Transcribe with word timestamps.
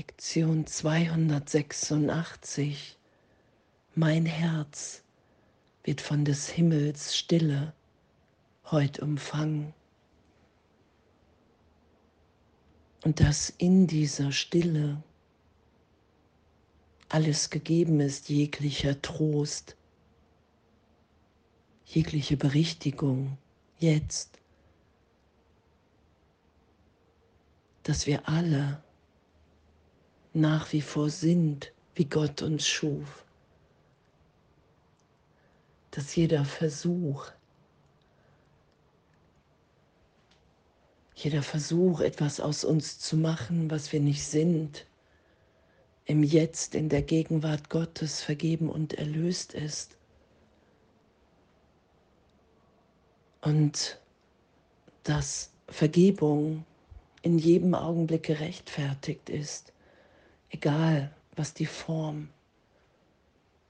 Lektion 0.00 0.66
286. 0.66 2.96
Mein 3.94 4.24
Herz 4.24 5.02
wird 5.84 6.00
von 6.00 6.24
des 6.24 6.48
Himmels 6.48 7.14
Stille 7.14 7.74
heut 8.70 9.00
umfangen. 9.00 9.74
Und 13.04 13.20
dass 13.20 13.50
in 13.50 13.86
dieser 13.86 14.32
Stille 14.32 15.02
alles 17.10 17.50
gegeben 17.50 18.00
ist, 18.00 18.30
jeglicher 18.30 19.02
Trost, 19.02 19.76
jegliche 21.84 22.38
Berichtigung 22.38 23.36
jetzt, 23.78 24.38
dass 27.82 28.06
wir 28.06 28.26
alle 28.26 28.82
nach 30.32 30.72
wie 30.72 30.80
vor 30.80 31.10
sind, 31.10 31.72
wie 31.94 32.04
Gott 32.04 32.42
uns 32.42 32.66
schuf. 32.66 33.24
Dass 35.90 36.14
jeder 36.14 36.44
Versuch, 36.44 37.26
jeder 41.14 41.42
Versuch, 41.42 42.00
etwas 42.00 42.40
aus 42.40 42.64
uns 42.64 42.98
zu 42.98 43.16
machen, 43.16 43.70
was 43.70 43.92
wir 43.92 44.00
nicht 44.00 44.24
sind, 44.24 44.86
im 46.06 46.22
Jetzt, 46.22 46.74
in 46.74 46.88
der 46.88 47.02
Gegenwart 47.02 47.68
Gottes 47.68 48.22
vergeben 48.22 48.70
und 48.70 48.94
erlöst 48.94 49.52
ist. 49.52 49.96
Und 53.42 53.98
dass 55.02 55.50
Vergebung 55.68 56.64
in 57.22 57.38
jedem 57.38 57.74
Augenblick 57.74 58.24
gerechtfertigt 58.24 59.28
ist 59.28 59.72
egal 60.50 61.10
was 61.36 61.54
die 61.54 61.66
Form, 61.66 62.28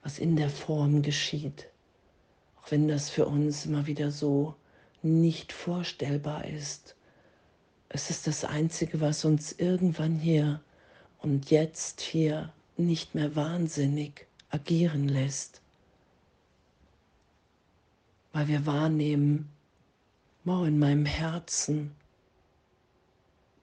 was 0.02 0.18
in 0.18 0.36
der 0.36 0.50
Form 0.50 1.02
geschieht, 1.02 1.68
auch 2.60 2.70
wenn 2.70 2.88
das 2.88 3.10
für 3.10 3.26
uns 3.26 3.66
immer 3.66 3.86
wieder 3.86 4.10
so 4.10 4.54
nicht 5.02 5.52
vorstellbar 5.52 6.44
ist. 6.46 6.96
Es 7.88 8.10
ist 8.10 8.26
das 8.26 8.44
Einzige, 8.44 9.00
was 9.00 9.24
uns 9.24 9.52
irgendwann 9.52 10.18
hier 10.18 10.60
und 11.18 11.50
jetzt 11.50 12.00
hier 12.00 12.52
nicht 12.76 13.14
mehr 13.14 13.36
wahnsinnig 13.36 14.26
agieren 14.50 15.08
lässt, 15.08 15.60
weil 18.32 18.48
wir 18.48 18.64
wahrnehmen, 18.66 19.48
wow, 20.44 20.66
in 20.66 20.78
meinem 20.78 21.04
Herzen, 21.04 21.94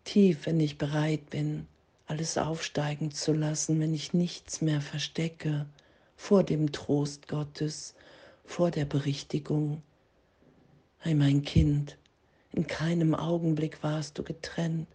tief, 0.03 0.45
wenn 0.45 0.59
ich 0.59 0.77
bereit 0.77 1.29
bin, 1.29 1.67
alles 2.07 2.37
aufsteigen 2.37 3.11
zu 3.11 3.33
lassen, 3.33 3.79
wenn 3.81 3.93
ich 3.93 4.13
nichts 4.13 4.61
mehr 4.61 4.79
verstecke 4.81 5.65
vor 6.15 6.43
dem 6.43 6.71
Trost 6.71 7.27
Gottes, 7.27 7.93
vor 8.45 8.71
der 8.71 8.85
Berichtigung. 8.85 9.83
Hey 10.99 11.13
mein 11.13 11.43
Kind, 11.43 11.97
in 12.53 12.65
keinem 12.65 13.13
Augenblick 13.13 13.83
warst 13.83 14.17
du 14.17 14.23
getrennt. 14.23 14.87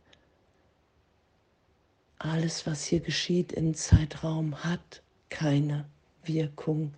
Alles, 2.19 2.67
was 2.67 2.85
hier 2.85 3.01
geschieht 3.01 3.53
im 3.53 3.75
Zeitraum, 3.75 4.65
hat 4.65 5.03
keine 5.29 5.85
Wirkung 6.25 6.95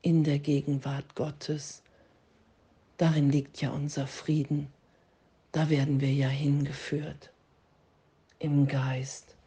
in 0.00 0.24
der 0.24 0.38
Gegenwart 0.38 1.14
Gottes. 1.14 1.82
Darin 2.96 3.30
liegt 3.30 3.60
ja 3.60 3.70
unser 3.70 4.06
Frieden. 4.06 4.68
Da 5.52 5.68
werden 5.68 6.00
wir 6.00 6.12
ja 6.12 6.28
hingeführt 6.28 7.30
im 8.38 8.66
Geist 8.66 9.37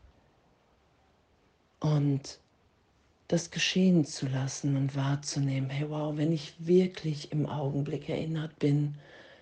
und 1.81 2.39
das 3.27 3.51
geschehen 3.51 4.05
zu 4.05 4.27
lassen 4.27 4.77
und 4.77 4.95
wahrzunehmen, 4.95 5.69
hey 5.69 5.89
wow, 5.89 6.15
wenn 6.15 6.31
ich 6.31 6.53
wirklich 6.59 7.31
im 7.31 7.45
Augenblick 7.45 8.08
erinnert 8.08 8.58
bin, 8.59 8.95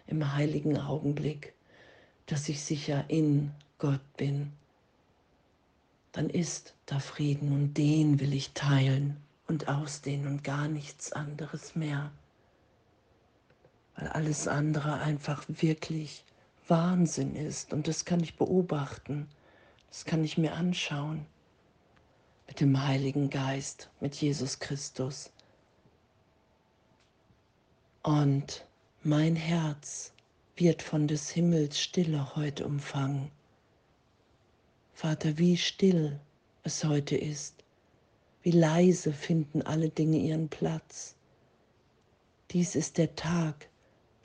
im 0.07 0.33
heiligen 0.33 0.78
Augenblick, 0.78 1.53
dass 2.25 2.49
ich 2.49 2.63
sicher 2.63 3.05
in 3.07 3.51
Gott 3.78 4.01
bin, 4.17 4.51
dann 6.11 6.29
ist 6.29 6.73
da 6.85 6.99
Frieden 6.99 7.51
und 7.51 7.73
den 7.75 8.19
will 8.19 8.33
ich 8.33 8.51
teilen 8.53 9.17
und 9.47 9.67
ausdehnen 9.67 10.28
und 10.28 10.44
gar 10.44 10.67
nichts 10.67 11.11
anderes 11.11 11.75
mehr. 11.75 12.11
Weil 13.95 14.07
alles 14.07 14.47
andere 14.47 14.99
einfach 14.99 15.44
wirklich 15.47 16.23
Wahnsinn 16.67 17.35
ist 17.35 17.73
und 17.73 17.88
das 17.88 18.05
kann 18.05 18.22
ich 18.22 18.38
beobachten, 18.38 19.28
das 19.89 20.05
kann 20.05 20.23
ich 20.23 20.38
mir 20.38 20.53
anschauen 20.53 21.25
mit 22.49 22.61
dem 22.61 22.83
Heiligen 22.83 23.29
Geist, 23.29 23.91
mit 23.99 24.15
Jesus 24.15 24.57
Christus. 24.57 25.31
Und 28.01 28.65
mein 29.03 29.35
Herz 29.35 30.13
wird 30.55 30.81
von 30.81 31.07
des 31.07 31.29
Himmels 31.29 31.79
Stille 31.79 32.35
heute 32.35 32.65
umfangen. 32.65 33.29
Vater, 34.95 35.37
wie 35.37 35.57
still 35.57 36.19
es 36.63 36.83
heute 36.83 37.15
ist, 37.15 37.63
wie 38.41 38.51
leise 38.51 39.13
finden 39.13 39.61
alle 39.61 39.89
Dinge 39.89 40.17
ihren 40.17 40.49
Platz. 40.49 41.13
Dies 42.49 42.73
ist 42.73 42.97
der 42.97 43.16
Tag, 43.16 43.69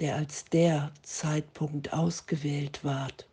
der 0.01 0.17
als 0.17 0.47
der 0.47 0.93
Zeitpunkt 1.03 1.93
ausgewählt 1.93 2.85
ward, 2.85 3.29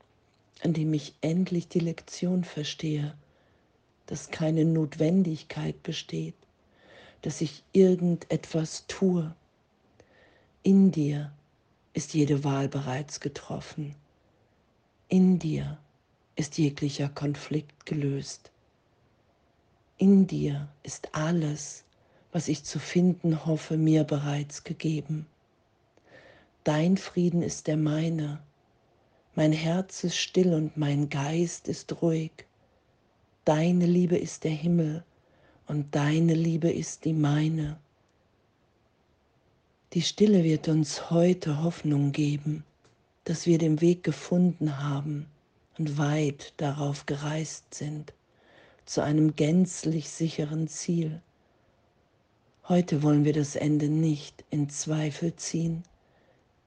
an 0.64 0.74
dem 0.74 0.94
ich 0.94 1.16
endlich 1.22 1.70
die 1.70 1.80
Lektion 1.80 2.44
verstehe 2.44 3.16
dass 4.12 4.30
keine 4.30 4.66
Notwendigkeit 4.66 5.84
besteht, 5.84 6.36
dass 7.22 7.40
ich 7.40 7.64
irgendetwas 7.72 8.84
tue. 8.88 9.34
In 10.64 10.92
dir 10.92 11.32
ist 11.94 12.14
jede 12.14 12.44
Wahl 12.44 12.68
bereits 12.68 13.22
getroffen. 13.22 13.96
In 15.08 15.40
dir 15.40 15.78
ist 16.36 16.58
jeglicher 16.58 17.08
Konflikt 17.08 17.86
gelöst. 17.86 18.52
In 19.98 20.28
dir 20.28 20.68
ist 20.84 21.16
alles, 21.16 21.86
was 22.34 22.50
ich 22.50 22.66
zu 22.66 22.80
finden 22.80 23.46
hoffe, 23.46 23.78
mir 23.78 24.04
bereits 24.04 24.66
gegeben. 24.66 25.26
Dein 26.66 26.98
Frieden 26.98 27.42
ist 27.44 27.68
der 27.68 27.78
meine. 27.78 28.42
Mein 29.36 29.54
Herz 29.54 30.04
ist 30.04 30.18
still 30.18 30.54
und 30.54 30.76
mein 30.76 31.10
Geist 31.10 31.70
ist 31.70 32.02
ruhig. 32.02 32.46
Deine 33.46 33.88
Liebe 33.88 34.18
ist 34.18 34.44
der 34.44 34.52
Himmel 34.52 35.04
und 35.66 35.96
deine 35.96 36.36
Liebe 36.36 36.72
ist 36.72 37.06
die 37.06 37.14
meine. 37.14 37.80
Die 39.94 40.04
Stille 40.04 40.44
wird 40.44 40.68
uns 40.68 41.10
heute 41.10 41.64
Hoffnung 41.64 42.12
geben, 42.12 42.64
dass 43.24 43.48
wir 43.48 43.58
den 43.58 43.82
Weg 43.82 44.04
gefunden 44.04 44.84
haben 44.84 45.26
und 45.80 45.98
weit 45.98 46.54
darauf 46.58 47.08
gereist 47.08 47.74
sind, 47.74 48.14
zu 48.86 49.02
einem 49.02 49.36
gänzlich 49.36 50.12
sicheren 50.12 50.68
Ziel. 50.68 51.20
Heute 52.70 53.02
wollen 53.02 53.26
wir 53.26 53.34
das 53.34 53.56
Ende 53.56 53.90
nicht 53.90 54.46
in 54.52 54.70
Zweifel 54.70 55.36
ziehen, 55.36 55.82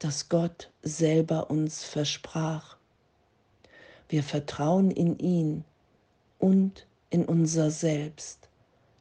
das 0.01 0.29
Gott 0.29 0.73
selber 0.83 1.51
uns 1.53 1.85
versprach. 1.85 2.77
Wir 4.09 4.25
vertrauen 4.25 4.91
in 4.91 5.17
ihn, 5.21 5.65
und 6.45 6.87
in 7.09 7.25
unser 7.25 7.71
Selbst, 7.71 8.51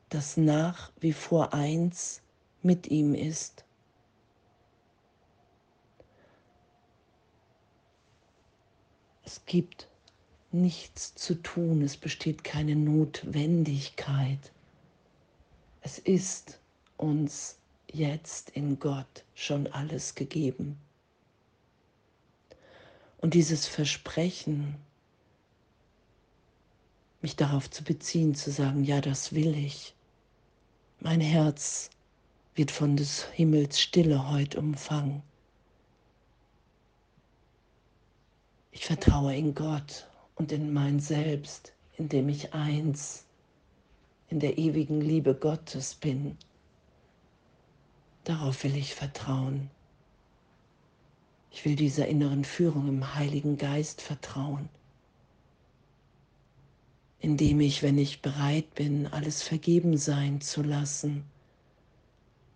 das 0.07 0.37
nach 0.37 0.93
wie 1.01 1.11
vor 1.11 1.53
eins 1.53 2.21
mit 2.61 2.87
ihm 2.87 3.13
ist. 3.13 3.65
Es 9.25 9.45
gibt 9.45 9.89
nichts 10.53 11.15
zu 11.15 11.35
tun, 11.35 11.81
es 11.81 11.97
besteht 11.97 12.45
keine 12.45 12.77
Notwendigkeit. 12.77 14.53
Es 15.81 15.99
ist 15.99 16.61
uns 16.95 17.57
jetzt 17.91 18.51
in 18.51 18.79
Gott 18.79 19.25
schon 19.35 19.67
alles 19.67 20.15
gegeben. 20.15 20.77
Und 23.17 23.33
dieses 23.33 23.67
Versprechen, 23.67 24.75
mich 27.23 27.35
darauf 27.37 27.69
zu 27.69 27.83
beziehen, 27.83 28.35
zu 28.35 28.51
sagen, 28.51 28.83
ja, 28.83 29.01
das 29.01 29.33
will 29.33 29.57
ich. 29.57 29.95
Mein 30.99 31.21
Herz 31.21 31.89
wird 32.53 32.69
von 32.69 32.95
des 32.97 33.25
Himmels 33.31 33.79
Stille 33.79 34.29
heute 34.29 34.59
umfangen. 34.59 35.23
Ich 38.71 38.85
vertraue 38.85 39.35
in 39.35 39.55
Gott 39.55 40.07
und 40.35 40.51
in 40.51 40.73
mein 40.73 40.99
Selbst, 40.99 41.73
indem 41.97 42.27
ich 42.27 42.53
eins 42.53 43.25
in 44.29 44.39
der 44.39 44.57
ewigen 44.57 44.99
Liebe 44.99 45.33
Gottes 45.33 45.95
bin. 45.95 46.37
Darauf 48.25 48.63
will 48.63 48.75
ich 48.75 48.95
vertrauen. 48.95 49.69
Ich 51.51 51.63
will 51.65 51.75
dieser 51.75 52.07
inneren 52.07 52.43
Führung 52.43 52.89
im 52.89 53.15
Heiligen 53.15 53.57
Geist 53.57 54.01
vertrauen. 54.01 54.67
Indem 57.23 57.61
ich, 57.61 57.81
wenn 57.81 57.97
ich 57.97 58.21
bereit 58.21 58.75
bin, 58.75 59.07
alles 59.07 59.43
vergeben 59.43 59.97
sein 59.97 60.41
zu 60.41 60.61
lassen, 60.61 61.23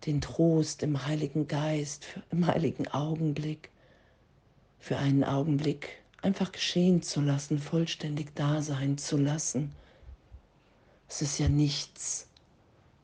den 0.04 0.20
Trost 0.20 0.82
im 0.82 1.06
Heiligen 1.06 1.48
Geist, 1.48 2.04
im 2.30 2.46
heiligen 2.46 2.86
Augenblick, 2.88 3.70
für 4.78 4.98
einen 4.98 5.24
Augenblick 5.24 6.02
einfach 6.20 6.52
geschehen 6.52 7.00
zu 7.00 7.22
lassen, 7.22 7.58
vollständig 7.58 8.34
da 8.34 8.60
sein 8.60 8.98
zu 8.98 9.16
lassen. 9.16 9.72
Es 11.08 11.22
ist 11.22 11.38
ja 11.38 11.48
nichts 11.48 12.28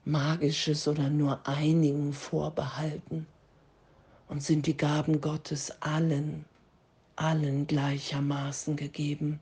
Magisches 0.05 0.87
oder 0.87 1.09
nur 1.09 1.49
einigen 1.49 2.13
vorbehalten 2.13 3.27
und 4.29 4.43
sind 4.43 4.67
die 4.67 4.77
Gaben 4.77 5.23
Gottes 5.23 5.81
allen, 5.81 6.45
allen 7.17 7.67
gleichermaßen 7.67 8.77
gegeben. 8.77 9.41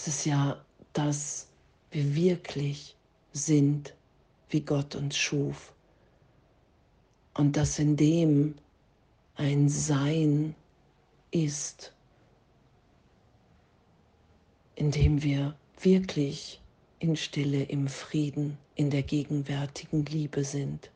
Es 0.00 0.06
ist 0.06 0.26
ja, 0.26 0.64
dass 0.92 1.48
wir 1.90 2.14
wirklich 2.14 2.94
sind, 3.32 3.96
wie 4.48 4.60
Gott 4.60 4.94
uns 4.94 5.16
schuf. 5.16 5.74
Und 7.34 7.56
dass 7.56 7.80
in 7.80 7.96
dem 7.96 8.54
ein 9.34 9.68
Sein 9.68 10.54
ist, 11.32 11.92
in 14.76 14.92
dem 14.92 15.20
wir 15.20 15.56
wirklich 15.80 16.60
in 17.00 17.16
Stille, 17.16 17.64
im 17.64 17.88
Frieden, 17.88 18.56
in 18.76 18.90
der 18.90 19.02
gegenwärtigen 19.02 20.06
Liebe 20.06 20.44
sind. 20.44 20.92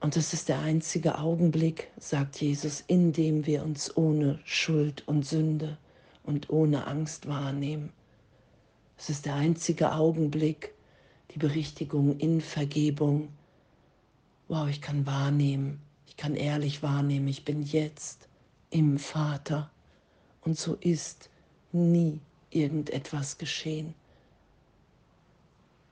Und 0.00 0.16
das 0.16 0.34
ist 0.34 0.50
der 0.50 0.58
einzige 0.58 1.18
Augenblick, 1.18 1.90
sagt 1.96 2.42
Jesus, 2.42 2.84
in 2.88 3.14
dem 3.14 3.46
wir 3.46 3.64
uns 3.64 3.96
ohne 3.96 4.38
Schuld 4.44 5.02
und 5.08 5.24
Sünde 5.24 5.78
und 6.24 6.50
ohne 6.50 6.86
Angst 6.86 7.28
wahrnehmen. 7.28 7.92
Es 8.96 9.10
ist 9.10 9.26
der 9.26 9.34
einzige 9.34 9.92
Augenblick, 9.92 10.74
die 11.30 11.38
Berichtigung 11.38 12.18
in 12.18 12.40
Vergebung. 12.40 13.28
Wow, 14.48 14.68
ich 14.68 14.80
kann 14.80 15.06
wahrnehmen, 15.06 15.80
ich 16.06 16.16
kann 16.16 16.34
ehrlich 16.34 16.82
wahrnehmen, 16.82 17.28
ich 17.28 17.44
bin 17.44 17.62
jetzt 17.62 18.28
im 18.70 18.98
Vater. 18.98 19.70
Und 20.40 20.58
so 20.58 20.74
ist 20.74 21.30
nie 21.72 22.20
irgendetwas 22.50 23.38
geschehen. 23.38 23.94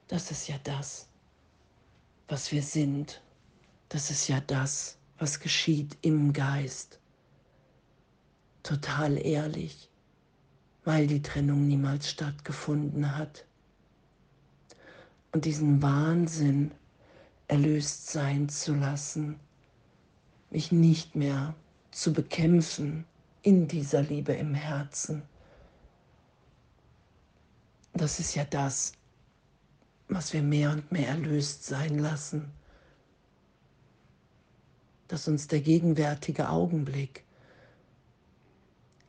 Das 0.08 0.31
ist 0.31 0.49
ja 0.49 0.56
das, 0.62 1.08
was 2.28 2.52
wir 2.52 2.62
sind. 2.62 3.23
Das 3.88 4.11
ist 4.11 4.28
ja 4.28 4.40
das, 4.40 4.96
was 5.19 5.40
geschieht 5.40 5.96
im 6.02 6.32
Geist. 6.32 6.99
Total 8.62 9.17
ehrlich, 9.19 9.88
weil 10.84 11.06
die 11.06 11.23
Trennung 11.23 11.67
niemals 11.67 12.11
stattgefunden 12.11 13.17
hat. 13.17 13.44
Und 15.32 15.44
diesen 15.44 15.81
Wahnsinn 15.81 16.73
erlöst 17.49 18.11
sein 18.11 18.49
zu 18.49 18.75
lassen, 18.75 19.38
mich 20.50 20.73
nicht 20.73 21.14
mehr 21.14 21.55
zu 21.90 22.12
bekämpfen 22.12 23.05
in 23.43 23.69
dieser 23.69 24.02
Liebe 24.02 24.32
im 24.32 24.55
Herzen. 24.55 25.23
Das 27.94 28.19
ist 28.20 28.35
ja 28.35 28.44
das, 28.44 28.93
was 30.08 30.32
wir 30.32 30.43
mehr 30.43 30.70
und 30.70 30.90
mehr 30.93 31.08
erlöst 31.08 31.64
sein 31.64 31.99
lassen, 31.99 32.50
dass 35.08 35.28
uns 35.28 35.46
der 35.46 35.61
gegenwärtige 35.61 36.49
Augenblick, 36.49 37.25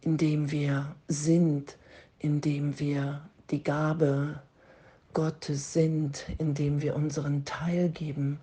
in 0.05 0.17
dem 0.17 0.51
wir 0.51 0.95
sind, 1.07 1.77
in 2.19 2.41
dem 2.41 2.79
wir 2.79 3.21
die 3.51 3.63
Gabe 3.63 4.41
Gottes 5.13 5.73
sind, 5.73 6.25
in 6.37 6.53
dem 6.53 6.81
wir 6.81 6.95
unseren 6.95 7.45
Teil 7.45 7.89
geben, 7.89 8.39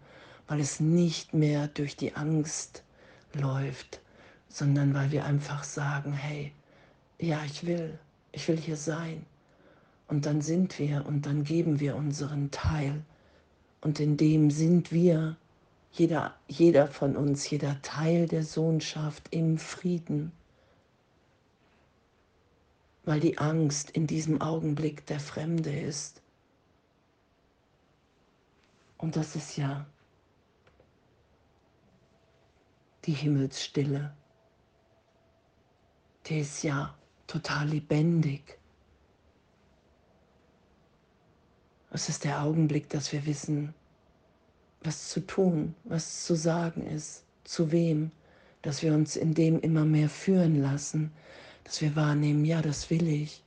weil 0.47 0.61
es 0.61 0.81
nicht 0.81 1.35
mehr 1.35 1.69
durch 1.69 1.97
die 1.97 2.15
Angst 2.15 2.83
läuft, 3.35 4.01
sondern 4.49 4.95
weil 4.95 5.11
wir 5.11 5.25
einfach 5.25 5.65
sagen, 5.65 6.13
hey, 6.13 6.53
ja, 7.19 7.45
ich 7.45 7.67
will, 7.67 7.99
ich 8.33 8.49
will 8.49 8.57
hier 8.57 8.77
sein. 8.77 9.25
Und 10.09 10.27
dann 10.27 10.41
sind 10.41 10.79
wir 10.79 11.07
und 11.07 11.27
dann 11.27 11.45
geben 11.45 11.79
wir 11.79 11.95
unseren 11.97 12.51
Teil. 12.51 13.03
Und 13.81 14.01
in 14.01 14.17
dem 14.17 14.51
sind 14.51 14.93
wir, 14.93 15.37
jeder, 15.93 16.35
jeder 16.49 16.87
von 16.87 17.17
uns, 17.17 17.49
jeder 17.51 17.81
Teil 17.83 18.27
der 18.27 18.45
Sohnschaft 18.45 19.29
im 19.31 19.59
Frieden. 19.59 20.33
Weil 23.05 23.21
die 23.21 23.39
Angst 23.39 23.91
in 23.91 24.07
diesem 24.07 24.41
Augenblick 24.41 25.07
der 25.07 25.21
Fremde 25.21 25.79
ist. 25.79 26.23
Und 28.99 29.17
das 29.17 29.35
ist 29.35 29.57
ja 29.57 29.87
die 33.05 33.13
Himmelsstille. 33.13 34.15
Die 36.27 36.41
ist 36.41 36.63
ja 36.63 36.95
total 37.27 37.69
lebendig. 37.69 38.59
Es 41.93 42.09
ist 42.09 42.25
der 42.25 42.43
Augenblick, 42.43 42.89
dass 42.89 43.13
wir 43.13 43.27
wissen, 43.27 43.75
was 44.83 45.09
zu 45.09 45.21
tun, 45.21 45.75
was 45.85 46.25
zu 46.25 46.35
sagen 46.35 46.87
ist, 46.87 47.25
zu 47.45 47.73
wem, 47.73 48.13
dass 48.63 48.83
wir 48.83 48.95
uns 48.95 49.17
in 49.17 49.35
dem 49.35 49.59
immer 49.61 49.85
mehr 49.85 50.09
führen 50.09 50.61
lassen, 50.61 51.13
dass 51.65 51.81
wir 51.81 51.97
wahrnehmen, 51.97 52.45
ja, 52.45 52.63
das 52.63 52.91
will 52.91 53.07
ich. 53.09 53.43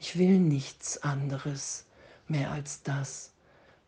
Ich 0.00 0.18
will 0.18 0.38
nichts 0.38 1.02
anderes 1.02 1.86
mehr 2.28 2.50
als 2.52 2.82
das, 2.82 3.32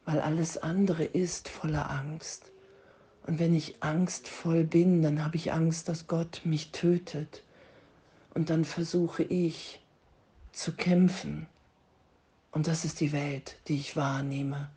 weil 0.05 0.21
alles 0.21 0.59
andere 0.59 1.05
ist 1.05 1.49
voller 1.49 1.91
Angst. 1.91 2.51
Und 3.27 3.39
wenn 3.39 3.55
ich 3.55 3.83
angstvoll 3.83 4.65
bin, 4.65 5.03
dann 5.03 5.25
habe 5.25 5.37
ich 5.37 5.53
Angst, 5.53 5.89
dass 5.89 6.07
Gott 6.07 6.41
mich 6.45 6.73
tötet. 6.73 7.45
Und 8.35 8.51
dann 8.51 8.65
versuche 8.65 9.23
ich 9.23 9.81
zu 10.53 10.73
kämpfen. 10.73 11.47
Und 12.51 12.67
das 12.67 12.85
ist 12.85 13.01
die 13.01 13.13
Welt, 13.13 13.57
die 13.69 13.77
ich 13.77 13.97
wahrnehme. 13.97 14.71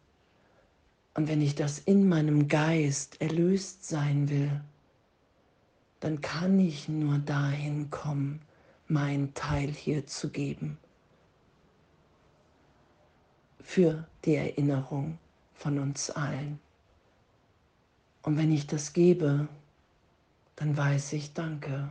Und 1.16 1.28
wenn 1.28 1.42
ich 1.42 1.56
das 1.56 1.80
in 1.80 2.08
meinem 2.08 2.48
Geist 2.48 3.22
erlöst 3.22 3.88
sein 3.88 4.30
will, 4.30 4.62
dann 6.00 6.22
kann 6.22 6.60
ich 6.60 6.90
nur 6.90 7.20
dahin 7.20 7.90
kommen, 7.90 8.42
mein 8.88 9.33
Teil 9.33 9.69
hier 9.69 10.06
zu 10.06 10.30
geben. 10.30 10.77
Für 13.61 14.07
die 14.25 14.35
Erinnerung 14.35 15.18
von 15.54 15.80
uns 15.80 16.09
allen. 16.09 16.59
Und 18.23 18.37
wenn 18.37 18.52
ich 18.52 18.68
das 18.68 18.94
gebe, 18.94 19.47
dann 20.56 20.78
weiß 20.78 21.13
ich, 21.13 21.33
danke. 21.33 21.90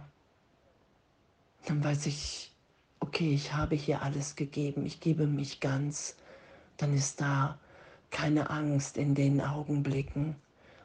Dann 1.66 1.82
weiß 1.82 2.06
ich, 2.06 2.52
okay, 3.00 3.34
ich 3.34 3.52
habe 3.52 3.74
hier 3.74 4.02
alles 4.02 4.36
gegeben, 4.36 4.86
ich 4.86 5.00
gebe 5.00 5.26
mich 5.26 5.60
ganz. 5.60 6.16
Dann 6.76 6.94
ist 6.94 7.20
da 7.20 7.58
keine 8.10 8.50
Angst 8.50 8.96
in 8.96 9.14
den 9.14 9.40
Augenblicken 9.40 10.36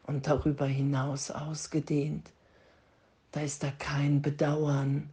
und 0.03 0.27
darüber 0.27 0.65
hinaus 0.65 1.29
ausgedehnt. 1.29 2.31
Da 3.31 3.41
ist 3.41 3.61
da 3.63 3.71
kein 3.71 4.21
Bedauern, 4.21 5.09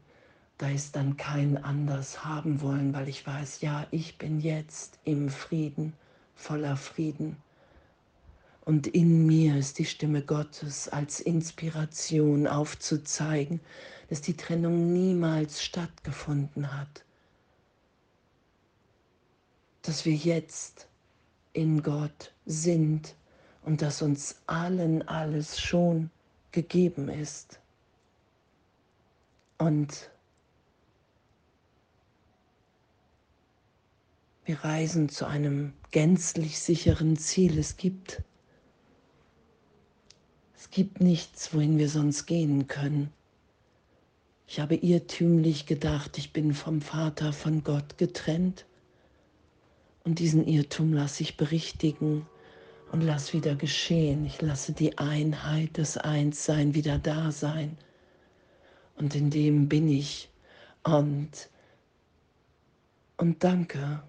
da 0.58 0.70
ist 0.70 0.94
dann 0.94 1.16
kein 1.16 1.62
anders 1.62 2.24
haben 2.24 2.60
wollen, 2.60 2.92
weil 2.94 3.08
ich 3.08 3.26
weiß, 3.26 3.60
ja, 3.60 3.86
ich 3.90 4.18
bin 4.18 4.40
jetzt 4.40 4.98
im 5.04 5.28
Frieden, 5.28 5.94
voller 6.36 6.76
Frieden. 6.76 7.36
Und 8.64 8.86
in 8.86 9.26
mir 9.26 9.56
ist 9.56 9.78
die 9.78 9.84
Stimme 9.84 10.22
Gottes 10.22 10.88
als 10.88 11.20
Inspiration 11.20 12.46
aufzuzeigen, 12.46 13.60
dass 14.08 14.22
die 14.22 14.36
Trennung 14.36 14.92
niemals 14.92 15.62
stattgefunden 15.62 16.72
hat. 16.72 17.04
Dass 19.82 20.04
wir 20.04 20.14
jetzt 20.14 20.88
in 21.52 21.82
Gott 21.82 22.32
sind 22.46 23.14
und 23.64 23.82
dass 23.82 24.00
uns 24.02 24.36
allen 24.46 25.06
alles 25.08 25.60
schon 25.60 26.10
gegeben 26.52 27.08
ist. 27.08 27.60
Und 29.58 30.10
wir 34.44 34.64
reisen 34.64 35.08
zu 35.08 35.26
einem 35.26 35.72
gänzlich 35.90 36.58
sicheren 36.58 37.16
Ziel. 37.16 37.58
Es 37.58 37.76
gibt 37.76 38.22
es 40.54 40.70
gibt 40.70 41.00
nichts, 41.00 41.54
wohin 41.54 41.78
wir 41.78 41.88
sonst 41.88 42.26
gehen 42.26 42.66
können. 42.66 43.12
Ich 44.46 44.60
habe 44.60 44.74
irrtümlich 44.74 45.66
gedacht, 45.66 46.18
ich 46.18 46.32
bin 46.32 46.54
vom 46.54 46.80
Vater, 46.80 47.32
von 47.32 47.62
Gott 47.62 47.98
getrennt. 47.98 48.66
Und 50.04 50.18
diesen 50.18 50.46
Irrtum 50.46 50.92
lasse 50.92 51.22
ich 51.22 51.36
berichtigen 51.36 52.26
und 52.92 53.00
lasse 53.02 53.34
wieder 53.34 53.54
geschehen. 53.54 54.24
Ich 54.26 54.40
lasse 54.42 54.72
die 54.72 54.98
Einheit, 54.98 55.70
das 55.74 55.96
Einssein 55.96 56.74
wieder 56.74 56.98
da 56.98 57.30
sein. 57.30 57.78
Und 58.96 59.14
in 59.14 59.30
dem 59.30 59.68
bin 59.68 59.88
ich. 59.88 60.30
Und 60.82 61.48
Und 63.16 63.44
danke, 63.44 64.02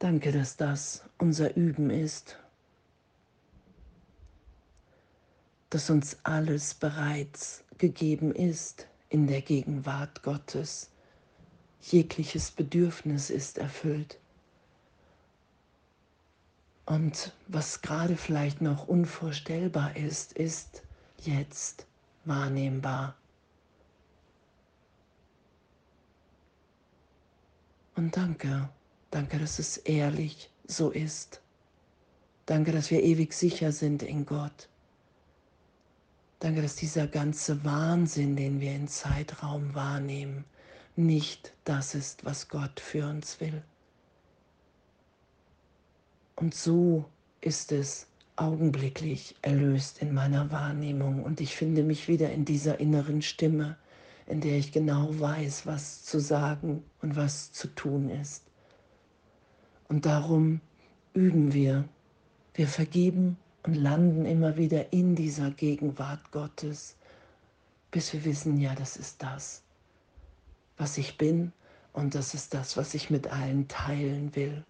danke, 0.00 0.32
dass 0.32 0.56
das 0.56 1.04
unser 1.18 1.56
Üben 1.56 1.90
ist, 1.90 2.36
dass 5.68 5.88
uns 5.88 6.18
alles 6.24 6.74
bereits 6.74 7.62
gegeben 7.78 8.34
ist 8.34 8.88
in 9.08 9.28
der 9.28 9.42
Gegenwart 9.42 10.22
Gottes. 10.22 10.90
Jegliches 11.82 12.50
Bedürfnis 12.50 13.30
ist 13.30 13.58
erfüllt. 13.58 14.18
Und 16.86 17.32
was 17.46 17.82
gerade 17.82 18.16
vielleicht 18.16 18.60
noch 18.60 18.88
unvorstellbar 18.88 19.96
ist, 19.96 20.32
ist 20.32 20.82
jetzt 21.18 21.86
wahrnehmbar. 22.24 23.14
Und 27.94 28.16
danke, 28.16 28.70
danke, 29.10 29.38
dass 29.38 29.58
es 29.58 29.76
ehrlich 29.78 30.50
so 30.66 30.90
ist. 30.90 31.40
Danke, 32.46 32.72
dass 32.72 32.90
wir 32.90 33.02
ewig 33.02 33.32
sicher 33.32 33.72
sind 33.72 34.02
in 34.02 34.26
Gott. 34.26 34.68
Danke, 36.40 36.62
dass 36.62 36.76
dieser 36.76 37.06
ganze 37.06 37.64
Wahnsinn, 37.64 38.34
den 38.34 38.60
wir 38.60 38.74
in 38.74 38.88
Zeitraum 38.88 39.74
wahrnehmen, 39.74 40.44
nicht 40.96 41.52
das 41.64 41.94
ist, 41.94 42.24
was 42.24 42.48
Gott 42.48 42.80
für 42.80 43.06
uns 43.06 43.40
will. 43.40 43.62
Und 46.36 46.54
so 46.54 47.04
ist 47.40 47.72
es 47.72 48.06
augenblicklich 48.36 49.36
erlöst 49.42 50.00
in 50.00 50.14
meiner 50.14 50.50
Wahrnehmung 50.50 51.22
und 51.22 51.40
ich 51.42 51.54
finde 51.54 51.82
mich 51.82 52.08
wieder 52.08 52.32
in 52.32 52.46
dieser 52.46 52.80
inneren 52.80 53.20
Stimme, 53.20 53.76
in 54.26 54.40
der 54.40 54.56
ich 54.56 54.72
genau 54.72 55.08
weiß, 55.20 55.66
was 55.66 56.04
zu 56.04 56.20
sagen 56.20 56.82
und 57.02 57.16
was 57.16 57.52
zu 57.52 57.68
tun 57.68 58.08
ist. 58.08 58.49
Und 59.90 60.06
darum 60.06 60.60
üben 61.14 61.52
wir. 61.52 61.84
Wir 62.54 62.68
vergeben 62.68 63.36
und 63.64 63.74
landen 63.74 64.24
immer 64.24 64.56
wieder 64.56 64.92
in 64.92 65.16
dieser 65.16 65.50
Gegenwart 65.50 66.30
Gottes, 66.30 66.94
bis 67.90 68.12
wir 68.12 68.24
wissen, 68.24 68.56
ja, 68.56 68.76
das 68.76 68.96
ist 68.96 69.20
das, 69.20 69.64
was 70.76 70.96
ich 70.96 71.18
bin 71.18 71.52
und 71.92 72.14
das 72.14 72.34
ist 72.34 72.54
das, 72.54 72.76
was 72.76 72.94
ich 72.94 73.10
mit 73.10 73.32
allen 73.32 73.66
teilen 73.66 74.36
will. 74.36 74.64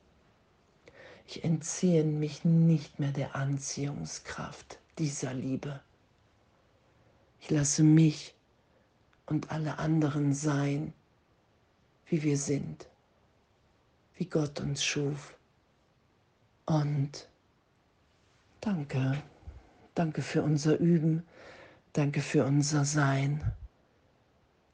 Ich 1.27 1.45
entziehe 1.45 2.03
mich 2.03 2.47
nicht 2.47 2.99
mehr 2.99 3.13
der 3.13 3.37
Anziehungskraft 3.37 4.79
dieser 4.97 5.35
Liebe. 5.35 5.81
Ich 7.41 7.51
lasse 7.51 7.83
mich 7.83 8.35
und 9.27 9.51
alle 9.51 9.79
anderen 9.79 10.33
sein, 10.33 10.95
wie 12.07 12.23
wir 12.23 12.39
sind, 12.39 12.89
wie 14.21 14.27
Gott 14.27 14.61
uns 14.61 14.85
schuf. 14.85 15.35
Und 16.67 17.27
danke, 18.61 19.23
danke 19.95 20.21
für 20.21 20.43
unser 20.43 20.77
Üben, 20.79 21.27
danke 21.95 22.21
für 22.21 22.45
unser 22.45 22.85
Sein. 22.85 23.53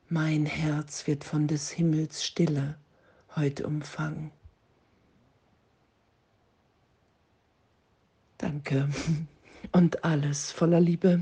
Mein 0.09 0.47
Herz 0.47 1.07
wird 1.07 1.23
von 1.23 1.47
des 1.47 1.71
Himmels 1.71 2.25
Stille 2.25 2.75
heute 3.37 3.69
umfangen. 3.69 4.33
Danke 8.39 8.89
und 9.73 10.05
alles 10.05 10.51
voller 10.51 10.81
Liebe. 10.81 11.21